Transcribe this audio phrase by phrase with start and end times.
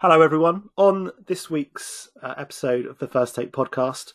[0.00, 0.68] Hello, everyone.
[0.76, 4.12] On this week's uh, episode of the First Take podcast,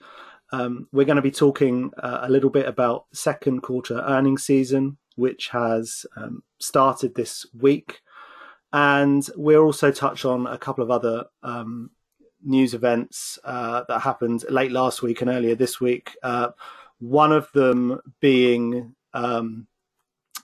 [0.54, 4.98] um, we're going to be talking uh, a little bit about second quarter earnings season,
[5.18, 8.00] which has um, started this week.
[8.72, 11.90] And we'll also touch on a couple of other um,
[12.42, 16.16] news events uh, that happened late last week and earlier this week.
[16.24, 16.52] Uh,
[17.00, 19.68] one of them being um,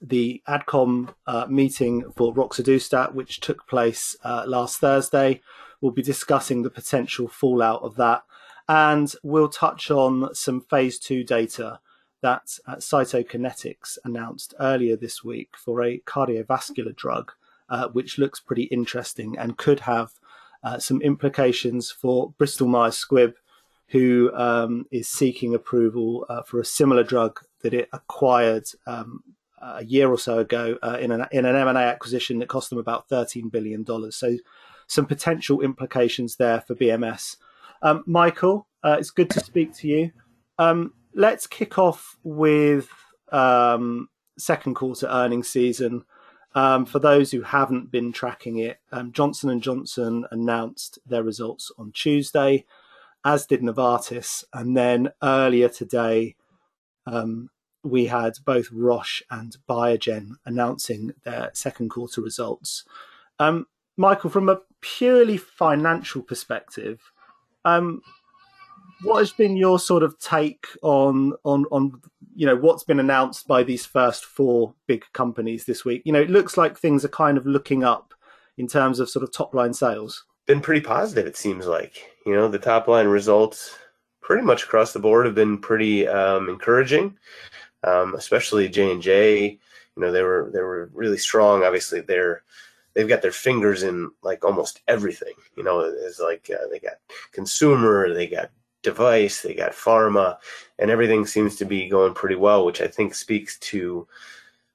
[0.01, 5.41] the AdCom uh, meeting for roxadustat, which took place uh, last Thursday.
[5.81, 8.23] We'll be discussing the potential fallout of that,
[8.67, 11.79] and we'll touch on some phase two data
[12.21, 17.31] that uh, Cytokinetics announced earlier this week for a cardiovascular drug,
[17.69, 20.11] uh, which looks pretty interesting and could have
[20.63, 23.35] uh, some implications for Bristol Myers Squibb,
[23.87, 29.23] who um, is seeking approval uh, for a similar drug that it acquired um,
[29.61, 32.49] a year or so ago uh, in an in an M and A acquisition that
[32.49, 34.15] cost them about thirteen billion dollars.
[34.15, 34.37] So
[34.87, 37.37] some potential implications there for BMS.
[37.81, 40.11] Um, Michael, uh, it's good to speak to you.
[40.57, 42.89] Um, let's kick off with
[43.31, 46.05] um, second quarter earnings season.
[46.55, 51.71] Um, for those who haven't been tracking it, um, Johnson and Johnson announced their results
[51.77, 52.65] on Tuesday,
[53.23, 56.35] as did Novartis, and then earlier today,
[57.05, 57.51] um,
[57.83, 62.83] we had both Roche and Biogen announcing their second quarter results.
[63.39, 66.99] Um, Michael, from a purely financial perspective,
[67.65, 68.01] um,
[69.03, 72.01] what has been your sort of take on on on
[72.35, 76.01] you know what's been announced by these first four big companies this week?
[76.05, 78.13] You know, it looks like things are kind of looking up
[78.57, 80.25] in terms of sort of top line sales.
[80.45, 82.09] Been pretty positive, it seems like.
[82.25, 83.75] You know, the top line results
[84.21, 87.17] pretty much across the board have been pretty um, encouraging
[87.83, 89.59] um, especially J and J.
[89.95, 91.63] You know, they were they were really strong.
[91.63, 92.43] Obviously, they're
[92.93, 95.33] they've got their fingers in like almost everything.
[95.55, 96.95] You know, it's like uh, they got
[97.31, 98.51] consumer, they got
[98.81, 100.37] device, they got pharma,
[100.77, 104.07] and everything seems to be going pretty well, which I think speaks to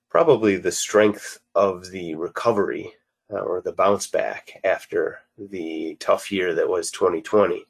[0.09, 2.93] probably the strength of the recovery
[3.33, 7.65] uh, or the bounce back after the tough year that was 2020.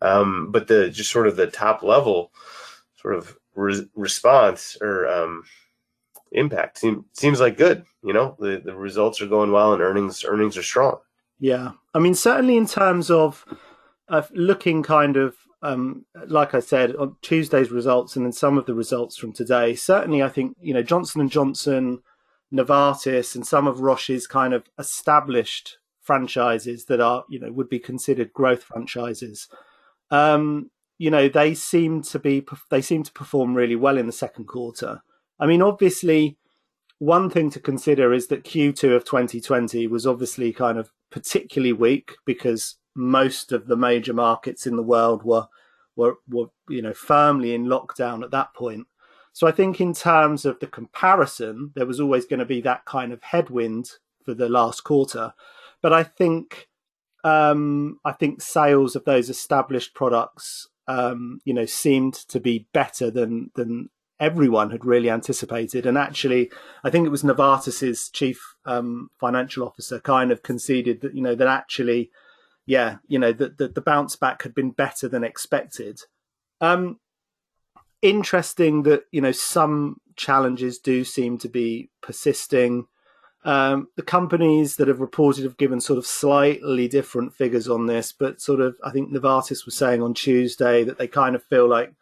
[0.00, 2.32] Um, but the just sort of the top level
[3.00, 5.44] sort of re- response or um,
[6.32, 7.84] impact seem, seems like good.
[8.02, 10.98] You know, the, the results are going well and earnings earnings are strong.
[11.38, 13.44] Yeah, I mean, certainly in terms of
[14.08, 18.66] of looking kind of um, like I said on Tuesday's results and then some of
[18.66, 19.74] the results from today.
[19.74, 22.02] Certainly, I think you know Johnson and Johnson,
[22.52, 27.78] Novartis, and some of Roche's kind of established franchises that are you know would be
[27.78, 29.48] considered growth franchises.
[30.10, 34.12] Um, you know they seem to be they seem to perform really well in the
[34.12, 35.02] second quarter.
[35.38, 36.38] I mean, obviously,
[36.98, 42.14] one thing to consider is that Q2 of 2020 was obviously kind of particularly weak
[42.24, 45.46] because most of the major markets in the world were
[45.96, 48.86] were were you know firmly in lockdown at that point.
[49.32, 52.84] So I think in terms of the comparison, there was always going to be that
[52.84, 53.90] kind of headwind
[54.24, 55.32] for the last quarter.
[55.80, 56.68] But I think
[57.24, 63.10] um, I think sales of those established products um, you know, seemed to be better
[63.10, 63.90] than than
[64.22, 65.84] everyone had really anticipated.
[65.84, 66.50] And actually,
[66.84, 71.34] I think it was Novartis's chief um, financial officer kind of conceded that you know
[71.34, 72.10] that actually,
[72.64, 76.00] yeah, you know that the, the, bounce back had been better than expected.
[76.60, 77.00] Um,
[78.00, 82.86] interesting that you know some challenges do seem to be persisting.
[83.44, 88.12] Um, the companies that have reported have given sort of slightly different figures on this,
[88.12, 91.68] but sort of I think Novartis was saying on Tuesday that they kind of feel
[91.68, 91.92] like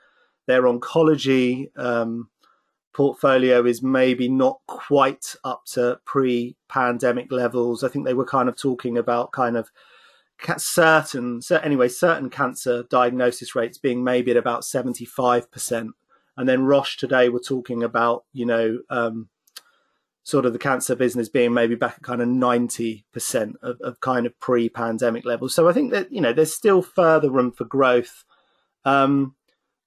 [0.47, 2.29] their oncology um,
[2.93, 7.83] portfolio is maybe not quite up to pre-pandemic levels.
[7.83, 9.71] I think they were kind of talking about kind of
[10.59, 15.93] certain, so anyway, certain cancer diagnosis rates being maybe at about seventy-five percent,
[16.37, 18.81] and then Roche today were talking about you know.
[18.91, 19.31] Um,
[20.31, 24.27] sort of the cancer business being maybe back at kind of 90% of, of kind
[24.27, 25.55] of pre-pandemic levels.
[25.55, 28.25] So I think that, you know, there's still further room for growth.
[28.85, 29.35] Um,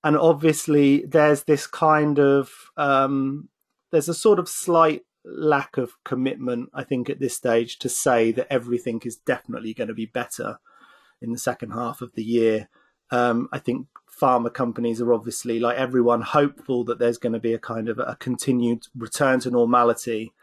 [0.03, 3.49] and obviously there's this kind of, um,
[3.91, 8.31] there's a sort of slight lack of commitment, I think, at this stage to say
[8.33, 10.57] that everything is definitely going to be better
[11.21, 12.69] in the second half of the year.
[13.11, 13.87] Um, I think
[14.19, 17.99] pharma companies are obviously, like everyone, hopeful that there's going to be a kind of
[17.99, 20.33] a continued return to normality.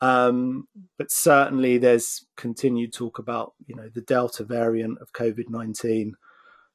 [0.00, 0.68] Um,
[0.98, 6.16] but certainly, there's continued talk about you know the Delta variant of COVID nineteen.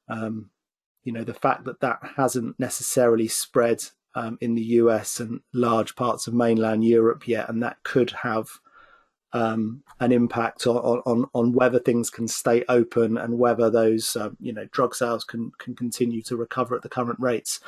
[0.08, 0.50] Um,
[1.04, 3.84] you know the fact that that hasn't necessarily spread
[4.14, 8.48] um, in the US and large parts of mainland Europe yet, and that could have
[9.32, 14.36] um, an impact on, on on whether things can stay open and whether those um,
[14.40, 17.60] you know drug sales can can continue to recover at the current rates.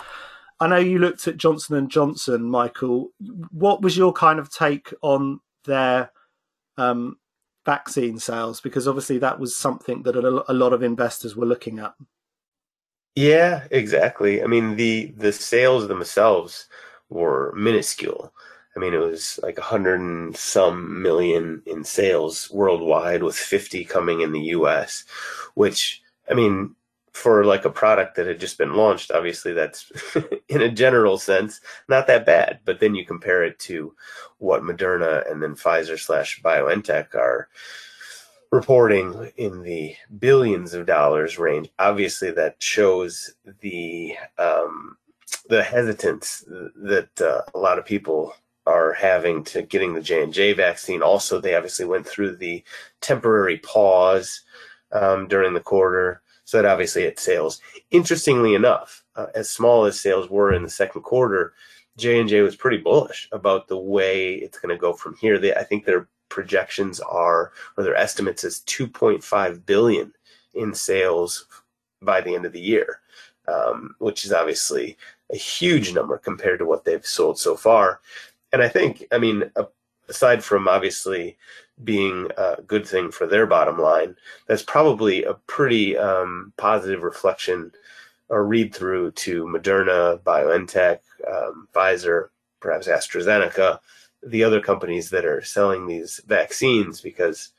[0.61, 3.11] I know you looked at Johnson and Johnson, Michael.
[3.51, 6.13] What was your kind of take on their
[6.77, 7.19] um,
[7.65, 8.61] vaccine sales?
[8.61, 11.95] Because obviously that was something that a lot of investors were looking at.
[13.15, 14.43] Yeah, exactly.
[14.43, 16.69] I mean the the sales themselves
[17.09, 18.33] were minuscule.
[18.77, 23.85] I mean, it was like a hundred and some million in sales worldwide, with fifty
[23.85, 25.05] coming in the U.S.
[25.55, 26.75] Which, I mean,
[27.13, 29.93] for like a product that had just been launched, obviously that's
[30.49, 32.61] in a general sense not that bad.
[32.65, 33.95] But then you compare it to
[34.39, 37.49] what Moderna and then Pfizer slash BioNTech are
[38.51, 41.69] reporting in the billions of dollars range.
[41.79, 44.97] Obviously, that shows the um,
[45.49, 46.45] the hesitance
[46.77, 48.35] that uh, a lot of people
[48.67, 51.03] are having to getting the J and J vaccine.
[51.03, 52.63] Also, they obviously went through the
[53.01, 54.43] temporary pause
[54.93, 57.61] um, during the quarter, so that obviously it sales.
[57.91, 61.55] Interestingly enough, uh, as small as sales were in the second quarter,
[61.97, 65.39] J and J was pretty bullish about the way it's going to go from here.
[65.39, 70.13] They, I think their projections are, or their estimates is 2.5 billion
[70.55, 71.47] in sales
[72.01, 73.01] by the end of the year,
[73.49, 74.97] um, which is obviously
[75.31, 78.01] a huge number compared to what they've sold so far
[78.53, 79.51] and I think, I mean,
[80.09, 81.37] aside from obviously
[81.85, 84.17] being a good thing for their bottom line,
[84.47, 87.73] that's probably a pretty um, positive reflection
[88.29, 91.01] or read through to Moderna, BioNTech,
[91.31, 92.29] um, Pfizer,
[92.61, 93.79] perhaps AstraZeneca,
[94.23, 97.51] the other companies that are selling these vaccines, because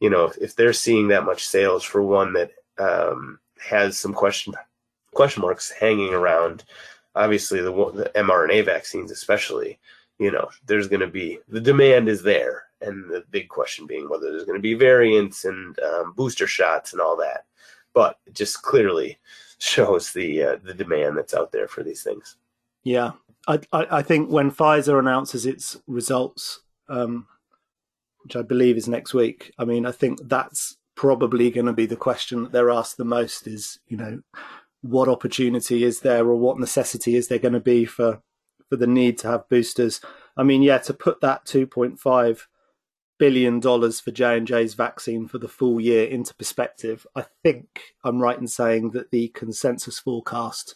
[0.00, 4.54] you know if, they're seeing that much sales for one that um, has some question
[5.12, 6.64] question marks hanging around,
[7.14, 9.78] obviously the, the mRNA vaccines especially
[10.18, 14.08] you know, there's going to be the demand is there, and the big question being
[14.08, 17.44] whether there's going to be variants and um, booster shots and all that.
[17.92, 19.18] But it just clearly
[19.58, 22.36] shows the uh, the demand that's out there for these things.
[22.82, 23.12] Yeah,
[23.48, 27.26] I, I, I think when Pfizer announces its results, um,
[28.22, 31.86] which I believe is next week, I mean, I think that's probably going to be
[31.86, 33.48] the question that they're asked the most.
[33.48, 34.20] Is you know,
[34.82, 38.20] what opportunity is there, or what necessity is there going to be for
[38.74, 40.00] for the need to have boosters.
[40.36, 42.46] I mean, yeah, to put that 2.5
[43.20, 47.94] billion dollars for J and J's vaccine for the full year into perspective, I think
[48.02, 50.74] I'm right in saying that the consensus forecast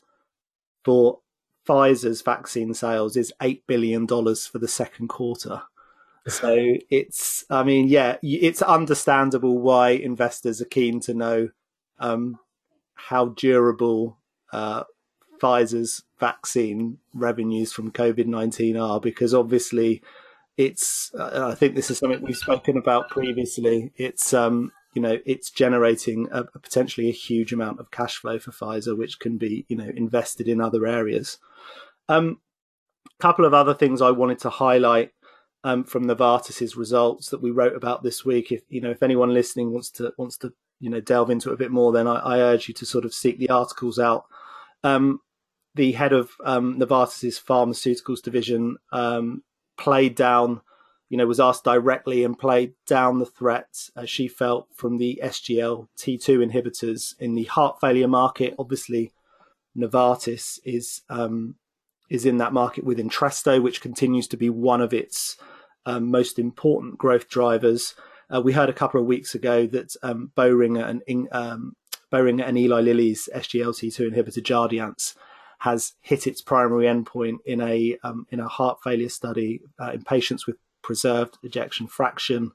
[0.84, 1.18] for
[1.66, 5.62] Pfizer's vaccine sales is eight billion dollars for the second quarter.
[6.28, 6.54] So
[6.88, 11.48] it's, I mean, yeah, it's understandable why investors are keen to know
[11.98, 12.38] um,
[12.94, 14.18] how durable
[14.52, 14.84] uh,
[15.38, 20.02] Pfizer's vaccine revenues from COVID 19 are, because obviously
[20.56, 23.92] it's, uh, I think this is something we've spoken about previously.
[23.96, 28.38] It's, um, you know, it's generating a, a potentially a huge amount of cash flow
[28.38, 31.38] for Pfizer, which can be, you know, invested in other areas.
[32.08, 32.40] A um,
[33.20, 35.12] couple of other things I wanted to highlight
[35.64, 38.52] um, from Novartis's results that we wrote about this week.
[38.52, 41.54] If you know, if anyone listening wants to wants to you know delve into it
[41.54, 44.26] a bit more, then I, I urge you to sort of seek the articles out.
[44.84, 45.20] Um,
[45.78, 49.44] the head of um, Novartis's pharmaceuticals division um,
[49.78, 50.60] played down,
[51.08, 55.20] you know, was asked directly and played down the threat as she felt from the
[55.22, 58.56] SGLT2 inhibitors in the heart failure market.
[58.58, 59.12] Obviously,
[59.76, 61.54] Novartis is um,
[62.10, 65.36] is in that market with Entresto, which continues to be one of its
[65.86, 67.94] um, most important growth drivers.
[68.34, 71.76] Uh, we heard a couple of weeks ago that um, Boehringer and um,
[72.12, 75.14] Boehringer and Eli Lilly's SGLT2 inhibitor Jardiance
[75.58, 80.02] has hit its primary endpoint in a um, in a heart failure study uh, in
[80.02, 82.52] patients with preserved ejection fraction.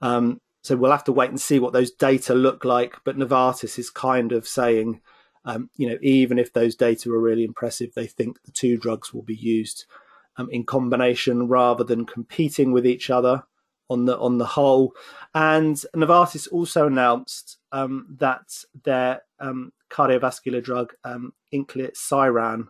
[0.00, 2.96] Um, so we'll have to wait and see what those data look like.
[3.04, 5.00] But Novartis is kind of saying,
[5.44, 9.14] um, you know, even if those data are really impressive, they think the two drugs
[9.14, 9.84] will be used
[10.36, 13.44] um, in combination rather than competing with each other
[13.88, 14.92] on the on the whole.
[15.34, 22.68] And Novartis also announced um, that their um, cardiovascular drug um, Inclisiran,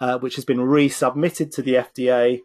[0.00, 2.40] uh, which has been resubmitted to the FDA.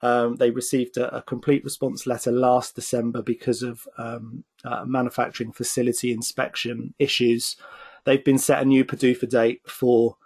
[0.00, 5.50] Um, they received a, a, complete response letter last December because of um, uh, manufacturing
[5.50, 7.56] facility inspection issues.
[8.04, 10.16] They've been set a new PDUFA date for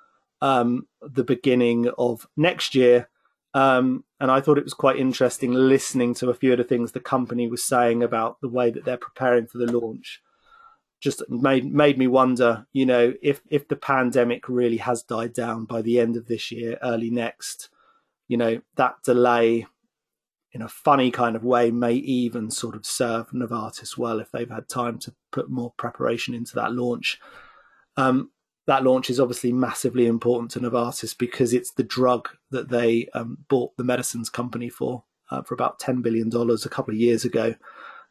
[0.42, 3.08] um, the beginning of next year.
[3.54, 6.92] Um, and I thought it was quite interesting listening to a few of the things
[6.92, 10.20] the company was saying about the way that they're preparing for the launch
[11.02, 15.64] just made made me wonder, you know, if if the pandemic really has died down
[15.64, 17.68] by the end of this year, early next,
[18.28, 19.66] you know, that delay
[20.52, 24.50] in a funny kind of way, may even sort of serve Novartis well if they've
[24.50, 27.18] had time to put more preparation into that launch.
[27.96, 28.30] Um,
[28.66, 33.38] that launch is obviously massively important to Novartis because it's the drug that they um,
[33.48, 37.24] bought the medicines company for uh, for about ten billion dollars a couple of years
[37.24, 37.56] ago.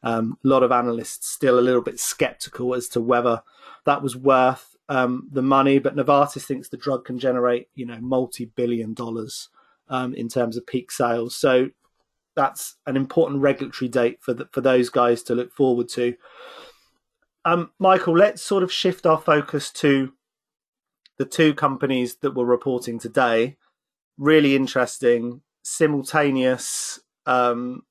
[0.04, 3.44] Um, a lot of analysts still a little bit skeptical as to whether
[3.86, 8.00] that was worth um, the money, but Novartis thinks the drug can generate you know
[8.02, 9.50] multi-billion dollars
[9.90, 11.36] um, in terms of peak sales.
[11.36, 11.70] So
[12.36, 16.16] that's an important regulatory date for the, for those guys to look forward to.
[17.44, 20.14] Um, Michael, let's sort of shift our focus to
[21.18, 23.58] the two companies that were reporting today.
[24.18, 27.84] Really interesting, simultaneous um,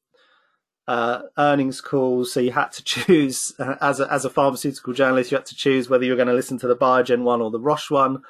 [0.91, 2.33] uh, earnings calls.
[2.33, 5.55] So you had to choose uh, as a, as a pharmaceutical journalist, you had to
[5.55, 8.23] choose whether you were going to listen to the Biogen one or the Roche one.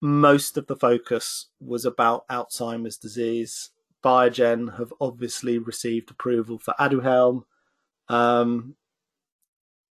[0.00, 3.70] Most of the focus was about Alzheimer's disease.
[4.04, 7.42] Biogen have obviously received approval for Aduhelm.
[8.08, 8.76] Um,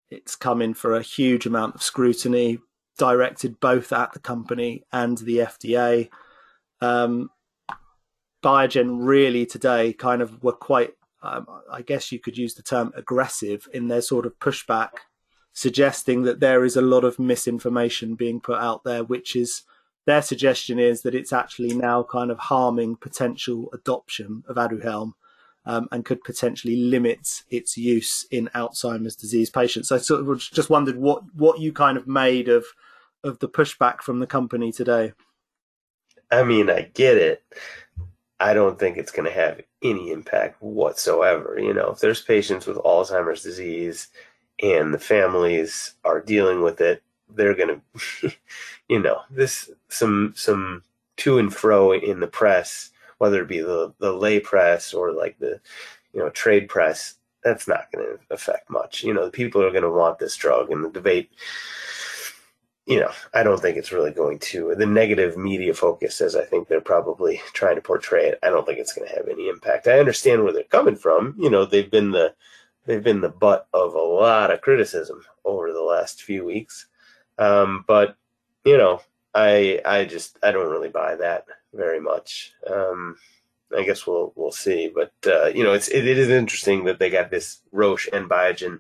[0.10, 2.60] it's come in for a huge amount of scrutiny,
[2.98, 6.08] directed both at the company and the FDA.
[6.80, 7.30] Um,
[8.42, 12.92] Biogen really today kind of were quite, um, I guess you could use the term
[12.96, 14.92] aggressive in their sort of pushback,
[15.54, 19.64] suggesting that there is a lot of misinformation being put out there, which is
[20.06, 25.14] their suggestion is that it's actually now kind of harming potential adoption of Aduhelm
[25.66, 29.90] um, and could potentially limit its use in Alzheimer's disease patients.
[29.90, 32.66] So I sort of just wondered what what you kind of made of
[33.24, 35.12] of the pushback from the company today.
[36.32, 37.44] I mean, I get it.
[38.40, 41.58] I don't think it's going to have any impact whatsoever.
[41.60, 44.08] You know, if there's patients with Alzheimer's disease
[44.62, 47.82] and the families are dealing with it, they're going
[48.22, 48.32] to,
[48.88, 50.84] you know, this some some
[51.18, 55.38] to and fro in the press whether it be the the lay press or like
[55.40, 55.60] the
[56.14, 59.04] you know trade press, that's not going to affect much.
[59.04, 61.30] You know, the people are going to want this drug, and the debate.
[62.88, 66.46] You know, I don't think it's really going to the negative media focus as I
[66.46, 68.40] think they're probably trying to portray it.
[68.42, 69.88] I don't think it's going to have any impact.
[69.88, 71.36] I understand where they're coming from.
[71.38, 72.34] You know, they've been the
[72.86, 76.88] they've been the butt of a lot of criticism over the last few weeks.
[77.38, 78.16] Um, but
[78.64, 79.02] you know,
[79.36, 82.54] I I just I don't really buy that very much.
[82.66, 83.18] Um,
[83.78, 87.00] I guess we'll we'll see, but uh, you know, it's it, it is interesting that
[87.00, 88.80] they got this Roche and Biogen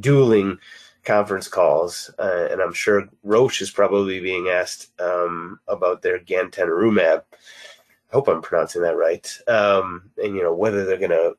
[0.00, 0.58] dueling
[1.04, 7.22] conference calls, uh, and I'm sure Roche is probably being asked um, about their gantenerumab.
[7.22, 9.26] I hope I'm pronouncing that right.
[9.48, 11.34] Um, and you know whether they're going to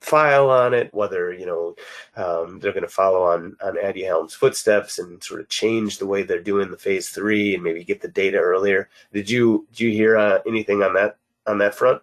[0.00, 1.74] file on it, whether you know
[2.16, 6.22] um, they're going to follow on on Aduhelm's footsteps and sort of change the way
[6.22, 8.88] they're doing the phase three and maybe get the data earlier.
[9.12, 12.02] Did you did you hear uh, anything on that on that front?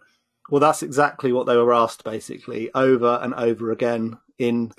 [0.49, 4.71] Well, that's exactly what they were asked, basically, over and over again in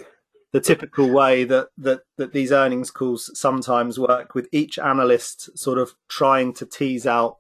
[0.53, 5.79] the typical way that that that these earnings calls sometimes work, with each analyst sort
[5.79, 7.39] of trying to tease out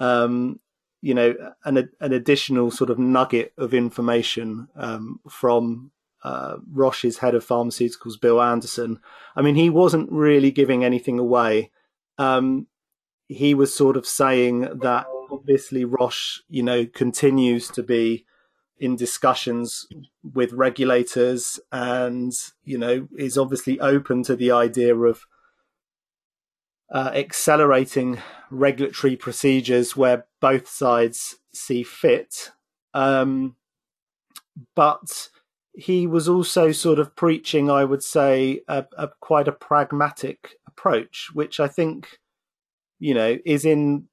[0.00, 0.60] um,
[1.00, 5.90] you know an an additional sort of nugget of information um, from
[6.24, 8.98] uh, Roche's head of pharmaceuticals, Bill Anderson.
[9.36, 11.70] I mean, he wasn't really giving anything away.
[12.16, 12.66] Um,
[13.28, 18.24] he was sort of saying that obviously Roche, you know, continues to be
[18.78, 19.86] in discussions
[20.32, 22.32] with regulators and
[22.64, 25.26] you know is obviously open to the idea of
[26.92, 32.50] uh, accelerating regulatory procedures where both sides see fit.
[32.92, 33.56] Um,
[34.76, 35.28] but
[35.74, 41.30] he was also sort of preaching, I would say, a, a, quite a pragmatic approach,
[41.32, 42.18] which I think,
[43.00, 44.08] you know, is in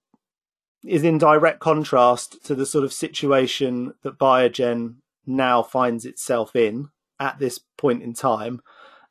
[0.86, 4.96] is in direct contrast to the sort of situation that Biogen
[5.26, 8.62] now finds itself in at this point in time,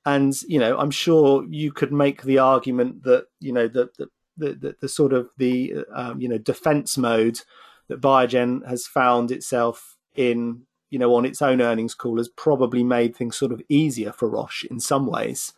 [0.04, 4.08] and you know i'm sure you could make the argument that you know the the
[4.36, 7.40] the, the sort of the um, you know defense mode
[7.88, 12.82] that biogen has found itself in you know on its own earnings call has probably
[12.82, 15.52] made things sort of easier for roche in some ways.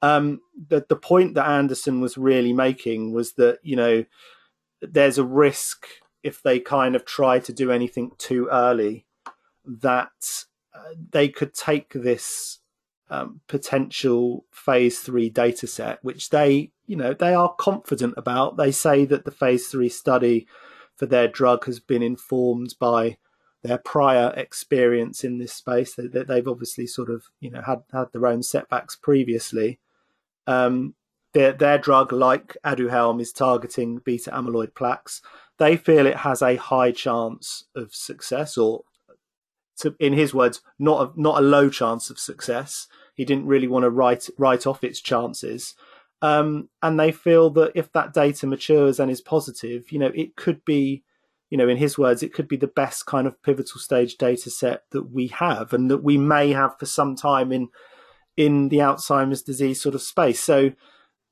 [0.00, 4.04] Um, the, the point that anderson was really making was that you know
[4.80, 5.86] there's a risk
[6.22, 9.06] if they kind of try to do anything too early
[9.64, 10.44] that
[10.74, 12.58] uh, they could take this
[13.10, 18.56] um, potential phase three data set, which they, you know, they are confident about.
[18.56, 20.46] They say that the phase three study
[20.96, 23.18] for their drug has been informed by
[23.62, 25.94] their prior experience in this space.
[25.94, 29.78] They, they've obviously sort of, you know, had had their own setbacks previously.
[30.46, 30.94] Um,
[31.34, 35.20] their their drug, like Aduhelm, is targeting beta amyloid plaques.
[35.58, 38.84] They feel it has a high chance of success, or
[39.78, 42.86] to, in his words, not a, not a low chance of success.
[43.14, 45.74] He didn't really want to write write off its chances.
[46.20, 50.34] Um, and they feel that if that data matures and is positive, you know, it
[50.34, 51.04] could be,
[51.48, 54.50] you know, in his words, it could be the best kind of pivotal stage data
[54.50, 57.68] set that we have and that we may have for some time in
[58.36, 60.40] in the Alzheimer's disease sort of space.
[60.40, 60.72] So,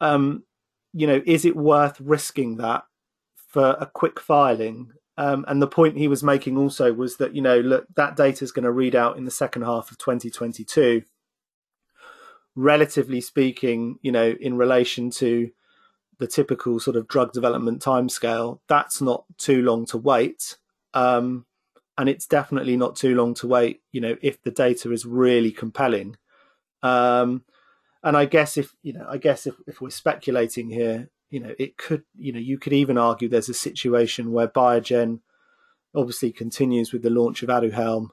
[0.00, 0.44] um,
[0.92, 2.84] you know, is it worth risking that
[3.48, 4.92] for a quick filing?
[5.18, 8.44] Um, and the point he was making also was that, you know, look, that data
[8.44, 11.02] is going to read out in the second half of 2022
[12.56, 15.50] relatively speaking, you know, in relation to
[16.18, 20.56] the typical sort of drug development timescale, that's not too long to wait.
[20.94, 21.44] Um,
[21.98, 25.52] and it's definitely not too long to wait, you know, if the data is really
[25.52, 26.16] compelling.
[26.82, 27.44] Um,
[28.06, 31.52] and I guess if, you know, I guess if, if we're speculating here, you know,
[31.58, 35.18] it could, you know, you could even argue there's a situation where Biogen
[35.92, 38.10] obviously continues with the launch of Aduhelm,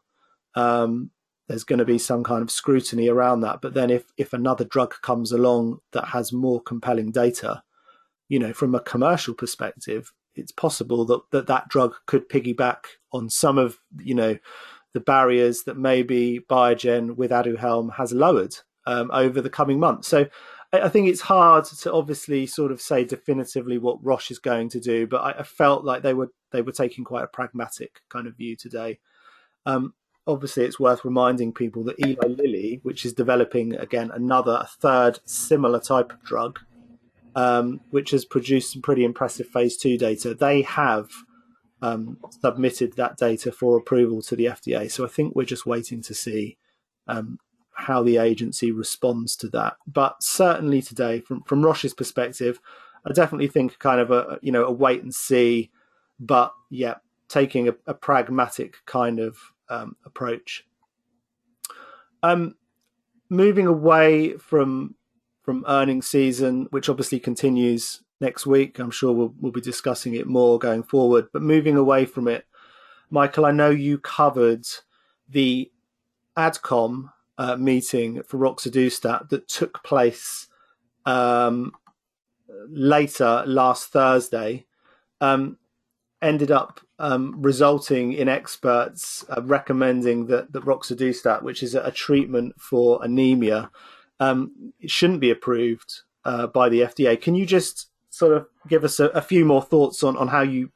[0.56, 1.12] um,
[1.48, 3.62] there's going to be some kind of scrutiny around that.
[3.62, 7.62] But then if if another drug comes along that has more compelling data,
[8.30, 13.30] you know, from a commercial perspective, it's possible that that, that drug could piggyback on
[13.30, 14.40] some of you know
[14.94, 20.08] the barriers that maybe Biogen with Aduhelm has lowered um, over the coming months.
[20.08, 20.26] So
[20.72, 24.80] I, think it's hard to obviously sort of say definitively what Roche is going to
[24.80, 28.28] do, but I, I felt like they were they were taking quite a pragmatic kind
[28.28, 29.00] of view today.
[29.66, 29.94] Um,
[30.28, 35.20] obviously it's worth reminding people that Eli Lilly, which is developing again another a third
[35.26, 36.60] similar type of drug,
[37.36, 41.10] um, which has produced some pretty impressive phase two data, they have
[41.82, 44.90] um, submitted that data for approval to the FDA.
[44.90, 46.58] So I think we're just waiting to see
[47.08, 47.40] um,
[47.76, 49.76] how the agency responds to that.
[49.88, 52.60] But certainly today, from from Roche's perspective,
[53.06, 55.72] I definitely think kind of a you know a wait and see,
[56.20, 56.96] but yeah,
[57.28, 59.38] taking a, a pragmatic kind of
[59.70, 60.66] um, approach.
[62.22, 62.56] Um,
[63.30, 64.96] moving away from
[65.42, 68.80] from earnings season, which obviously continues next week.
[68.80, 71.28] I'm sure we'll, we'll be discussing it more going forward.
[71.34, 72.46] But moving away from it,
[73.10, 74.66] Michael, I know you covered
[75.28, 75.70] the
[76.38, 80.48] AdCom uh, meeting for roxadustat that took place
[81.06, 81.72] um,
[82.68, 84.66] later last Thursday.
[85.22, 85.58] Um,
[86.22, 91.92] ended up um, resulting in experts uh, recommending that, that roxadustat, which is a, a
[91.92, 93.70] treatment for anemia,
[94.22, 97.22] um, shouldn't be approved uh, by the FDA.
[97.22, 100.42] Can you just sort of give us a, a, few more thoughts on, on how
[100.42, 100.72] you,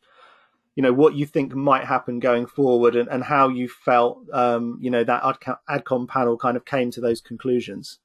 [0.77, 4.77] you know, what you think might happen going forward and, and how you felt, um,
[4.79, 5.23] you know, that
[5.67, 7.97] AdCom panel kind of came to those conclusions?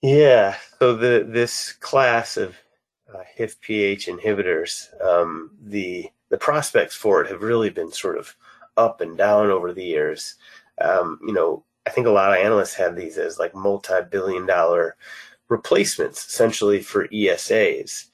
[0.00, 0.54] Yeah.
[0.78, 2.56] So the this class of
[3.12, 8.36] uh, HIF-PH inhibitors, um, the the prospects for it have really been sort of
[8.76, 10.36] up and down over the years.
[10.80, 14.94] Um, you know, I think a lot of analysts have these as like multi-billion dollar
[15.48, 18.06] replacements essentially for ESAs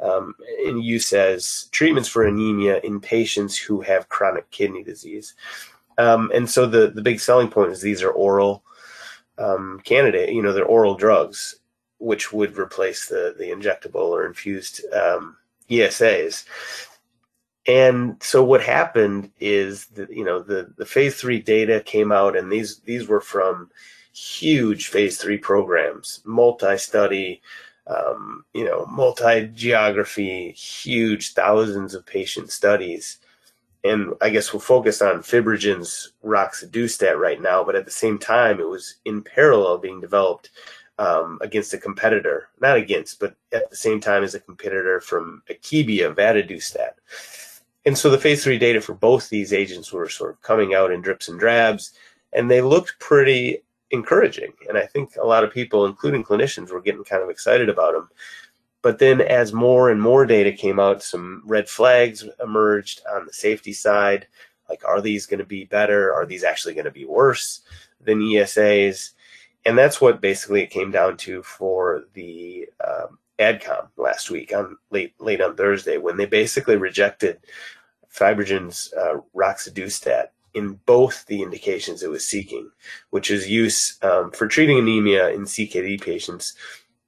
[0.00, 5.34] um, in use as treatments for anemia in patients who have chronic kidney disease.
[5.98, 8.62] Um, and so the, the big selling point is these are oral
[9.38, 11.56] um, candidate, you know, they're oral drugs,
[11.98, 15.36] which would replace the, the injectable or infused um,
[15.70, 16.44] ESAs.
[17.66, 22.36] And so what happened is that you know the the phase three data came out,
[22.36, 23.70] and these these were from
[24.14, 27.42] huge phase three programs, multi-study,
[27.86, 33.18] um, you know, multi-geography, huge thousands of patient studies.
[33.84, 38.58] And I guess we'll focus on Fibrogen's roxadustat right now, but at the same time,
[38.58, 40.50] it was in parallel being developed
[40.98, 45.42] um, against a competitor, not against, but at the same time as a competitor from
[45.48, 46.92] Akebia, vadadustat.
[47.84, 50.90] And so the phase three data for both these agents were sort of coming out
[50.90, 51.92] in drips and drabs,
[52.32, 54.52] and they looked pretty encouraging.
[54.68, 57.92] And I think a lot of people, including clinicians, were getting kind of excited about
[57.92, 58.08] them.
[58.82, 63.32] But then, as more and more data came out, some red flags emerged on the
[63.32, 64.28] safety side.
[64.68, 66.12] Like, are these going to be better?
[66.12, 67.62] Are these actually going to be worse
[68.00, 69.10] than ESAs?
[69.64, 74.76] And that's what basically it came down to for the um, AdCom last week on
[74.90, 77.38] late late on Thursday when they basically rejected
[78.12, 82.70] Fibrogen's uh, roxadustat in both the indications it was seeking,
[83.10, 86.54] which is use um, for treating anemia in CKD patients,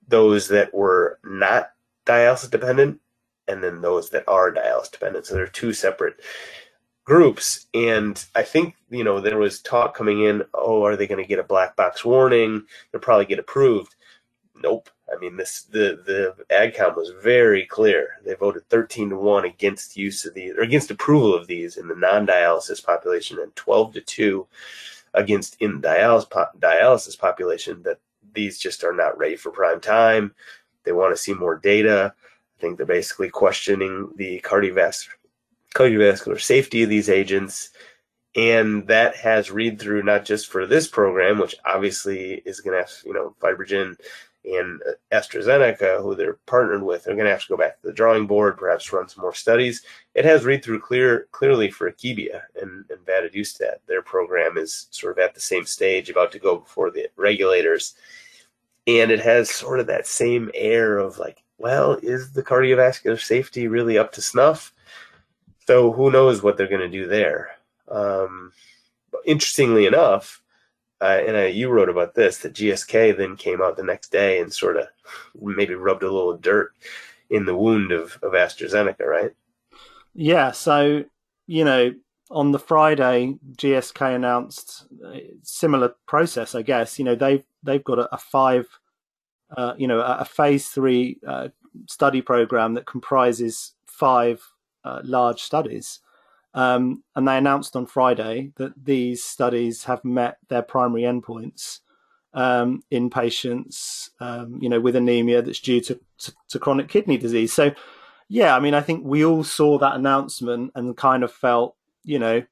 [0.07, 1.71] those that were not
[2.05, 3.01] dialysis dependent,
[3.49, 5.25] and then those that are dialysis dependent.
[5.25, 6.21] So there are two separate
[7.05, 7.67] groups.
[7.73, 11.29] And I think, you know, there was talk coming in, oh, are they going to
[11.29, 12.65] get a black box warning?
[12.93, 13.95] They'll probably get approved.
[14.63, 14.91] nope.
[15.15, 18.19] I mean, this the the AdCom was very clear.
[18.25, 21.89] They voted 13 to one against use of these or against approval of these in
[21.89, 24.47] the non-dialysis population, and 12 to two
[25.15, 27.83] against in dialysis dialysis population.
[27.83, 27.99] That
[28.35, 30.35] these just are not ready for prime time.
[30.85, 32.15] They want to see more data.
[32.17, 35.09] I think they're basically questioning the cardiovascular
[35.75, 37.71] cardiovascular safety of these agents
[38.39, 42.83] and that has read through not just for this program, which obviously is going to
[42.83, 43.97] have, you know, FibroGen
[44.45, 44.81] and
[45.13, 48.27] AstraZeneca, who they're partnered with, are going to have to go back to the drawing
[48.27, 49.83] board, perhaps run some more studies.
[50.15, 53.77] It has read through clear, clearly for Akebia and, and Vadadustat.
[53.87, 57.95] Their program is sort of at the same stage, about to go before the regulators.
[58.87, 63.69] And it has sort of that same air of like, well, is the cardiovascular safety
[63.69, 64.73] really up to snuff?
[65.67, 67.51] So who knows what they're going to do there.
[67.89, 68.53] Um,
[69.27, 70.41] interestingly enough,
[71.01, 74.41] uh, and uh, you wrote about this that GSK then came out the next day
[74.41, 74.87] and sort of
[75.41, 76.73] maybe rubbed a little dirt
[77.31, 79.33] in the wound of, of AstraZeneca, right?
[80.15, 80.51] Yeah.
[80.51, 81.05] So,
[81.47, 81.95] you know,
[82.31, 84.87] on the Friday, GSK announced
[85.43, 86.99] similar process, I guess.
[86.99, 88.67] You know, they've, they've got a, a five,
[89.57, 91.49] uh, you know, a, a phase three uh,
[91.87, 94.43] study program that comprises five
[94.85, 96.01] uh, large studies.
[96.55, 101.81] Um, and they announced on Friday that these studies have met their primary endpoints
[102.35, 107.17] um, in patients, um, you know, with anemia that's due to, to, to, chronic kidney
[107.17, 107.53] disease.
[107.53, 107.73] So,
[108.29, 112.19] yeah, I mean, I think we all saw that announcement and kind of felt, you
[112.19, 112.43] know,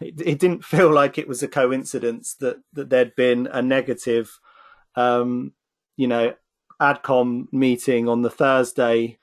[0.00, 4.38] it, it didn't feel like it was a coincidence that that there'd been a negative,
[4.96, 5.52] um,
[5.96, 6.34] you know,
[6.80, 9.18] AdCom meeting on the Thursday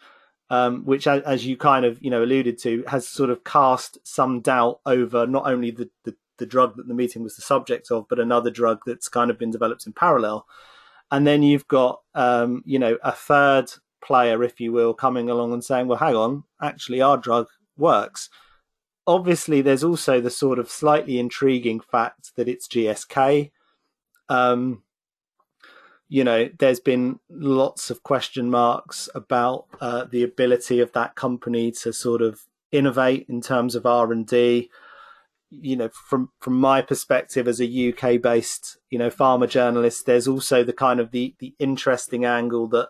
[0.51, 4.41] um, which, as you kind of you know alluded to, has sort of cast some
[4.41, 8.05] doubt over not only the, the, the drug that the meeting was the subject of,
[8.09, 10.45] but another drug that's kind of been developed in parallel.
[11.09, 13.71] And then you've got um, you know a third
[14.03, 18.29] player, if you will, coming along and saying, "Well, hang on, actually, our drug works."
[19.07, 23.51] Obviously, there's also the sort of slightly intriguing fact that it's GSK.
[24.27, 24.83] Um,
[26.11, 31.71] you know, there's been lots of question marks about uh, the ability of that company
[31.71, 34.69] to sort of innovate in terms of R and D.
[35.51, 40.27] You know, from from my perspective as a UK based, you know, pharma journalist, there's
[40.27, 42.89] also the kind of the the interesting angle that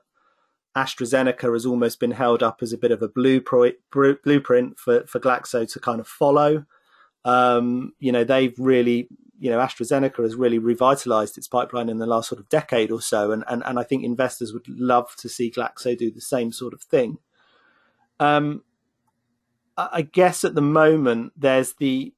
[0.75, 5.19] AstraZeneca has almost been held up as a bit of a blueprint blueprint for for
[5.19, 6.65] Glaxo to kind of follow.
[7.23, 9.09] Um, you know, they've really
[9.41, 13.01] you know, AstraZeneca has really revitalized its pipeline in the last sort of decade or
[13.01, 16.51] so, and and, and I think investors would love to see Glaxo do the same
[16.51, 17.17] sort of thing.
[18.19, 18.61] Um,
[19.75, 22.13] I guess at the moment there's the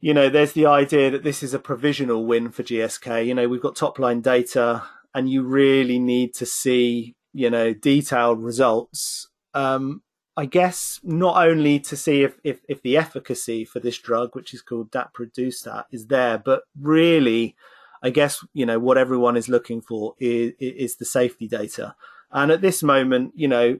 [0.00, 3.26] you know there's the idea that this is a provisional win for GSK.
[3.26, 7.74] You know, we've got top line data, and you really need to see you know
[7.74, 9.28] detailed results.
[9.52, 10.02] Um,
[10.36, 14.54] I guess not only to see if, if, if the efficacy for this drug, which
[14.54, 17.54] is called daprodustat, is there, but really,
[18.02, 21.94] I guess you know what everyone is looking for is, is the safety data.
[22.30, 23.78] And at this moment, you know,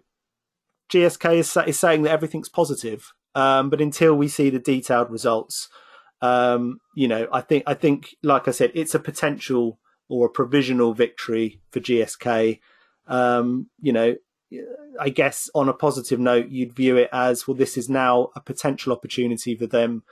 [0.90, 5.70] GSK is, is saying that everything's positive, um, but until we see the detailed results,
[6.20, 10.30] um, you know, I think I think, like I said, it's a potential or a
[10.30, 12.60] provisional victory for GSK.
[13.06, 14.16] Um, you know,
[15.00, 18.40] I guess on a positive note, you'd view it as well, this is now a
[18.40, 20.02] potential opportunity for them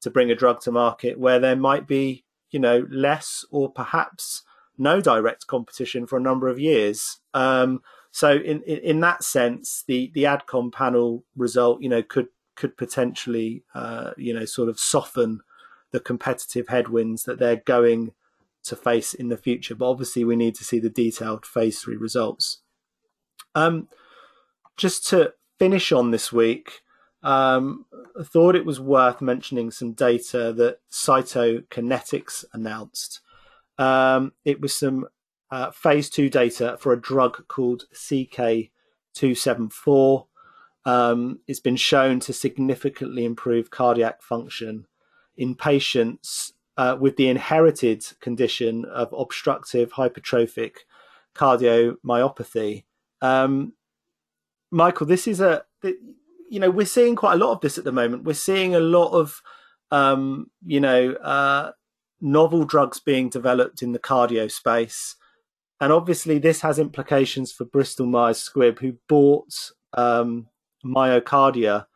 [0.00, 4.42] to bring a drug to market where there might be, you know, less or perhaps
[4.78, 7.20] no direct competition for a number of years.
[7.34, 12.28] Um, so in, in, in that sense, the the Adcom panel result, you know, could
[12.54, 15.40] could potentially, uh, you know, sort of soften
[15.92, 18.12] the competitive headwinds that they're going
[18.64, 19.74] to face in the future.
[19.74, 22.62] But obviously, we need to see the detailed phase three results.
[23.56, 23.88] Um,
[24.76, 26.82] just to finish on this week,
[27.22, 27.86] um,
[28.20, 33.22] I thought it was worth mentioning some data that Cytokinetics announced.
[33.78, 35.06] Um, it was some
[35.50, 40.26] uh, phase two data for a drug called CK274.
[40.84, 44.86] Um, it's been shown to significantly improve cardiac function
[45.36, 50.80] in patients uh, with the inherited condition of obstructive hypertrophic
[51.34, 52.84] cardiomyopathy.
[53.22, 53.72] Um,
[54.70, 55.64] Michael, this is a
[56.50, 58.24] you know we're seeing quite a lot of this at the moment.
[58.24, 59.40] We're seeing a lot of
[59.90, 61.72] um, you know uh,
[62.20, 65.16] novel drugs being developed in the cardio space,
[65.80, 69.54] and obviously this has implications for Bristol Myers Squibb, who bought
[69.94, 70.48] um,
[70.84, 71.86] MyoKardia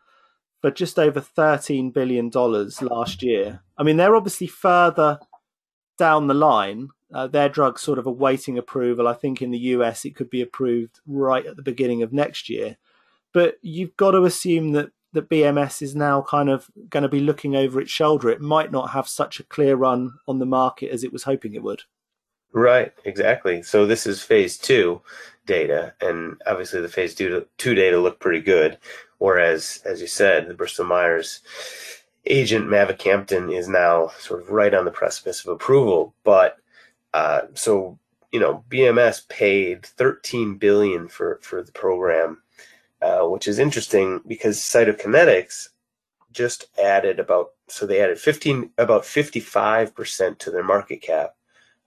[0.61, 3.63] for just over thirteen billion dollars last year.
[3.77, 5.19] I mean, they're obviously further
[5.99, 9.09] down the line Uh, their drug's sort of awaiting approval.
[9.09, 12.49] I think in the US it could be approved right at the beginning of next
[12.49, 12.77] year.
[13.33, 17.21] But you've got to assume that that BMS is now kind of going to be
[17.21, 18.31] looking over its shoulder.
[18.31, 21.55] It might not have such a clear run on the market as it was hoping
[21.55, 21.83] it would.
[22.53, 23.63] Right, exactly.
[23.63, 25.03] So this is phase two
[25.47, 28.79] data, and obviously the phase two, two data look pretty good.
[29.19, 31.41] Whereas, as you said, the Bristol Myers
[32.27, 36.15] agent mavacamten is now sort of right on the precipice of approval.
[36.25, 36.57] But
[37.13, 37.99] uh, so
[38.33, 42.43] you know, BMS paid 13 billion for for the program,
[43.03, 45.69] uh, which is interesting because Cytokinetics
[46.33, 51.35] just added about so they added 15 about 55 percent to their market cap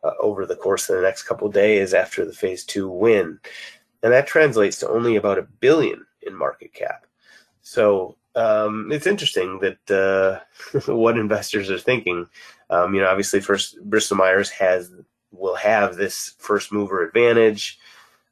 [0.04, 3.40] uh, over the course of the next couple days after the phase two win,
[4.02, 7.06] and that translates to only about a billion in market cap.
[7.62, 9.92] So um, it's interesting that
[10.86, 12.28] uh, what investors are thinking.
[12.70, 14.92] Um, you know, obviously, first Bristol Myers has
[15.34, 17.80] will have this first mover advantage.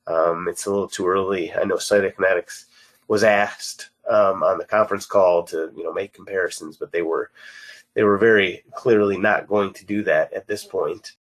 [0.08, 1.54] Um, it's a little too early.
[1.54, 2.66] I know Cytokinetics
[3.08, 7.32] was asked um, on the conference call to you know make comparisons, but they were
[7.94, 11.14] they were very clearly not going to do that at this point.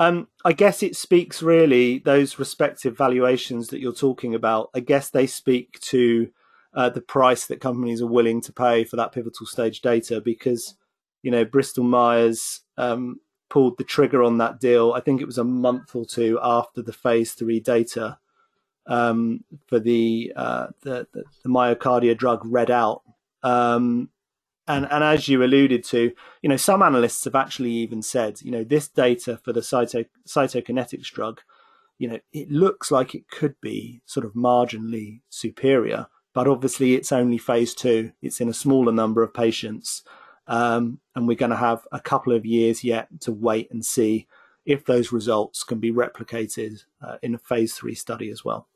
[0.00, 4.70] Um, I guess it speaks really those respective valuations that you're talking about.
[4.74, 6.30] I guess they speak to
[6.74, 10.74] uh, the price that companies are willing to pay for that pivotal stage data because
[11.22, 14.92] you know Bristol Myers um, pulled the trigger on that deal.
[14.92, 18.18] I think it was a month or two after the phase three data
[18.86, 23.02] um, for the, uh, the, the MyoKardia drug read out.
[23.42, 24.10] Um,
[24.66, 28.50] and and as you alluded to, you know, some analysts have actually even said, you
[28.50, 31.42] know, this data for the cyto, cytokinetics drug,
[31.98, 37.12] you know, it looks like it could be sort of marginally superior but obviously it's
[37.12, 38.12] only phase two.
[38.20, 40.02] It's in a smaller number of patients.
[40.46, 44.26] Um, and we're going to have a couple of years yet to wait and see
[44.66, 48.66] if those results can be replicated uh, in a phase three study as well.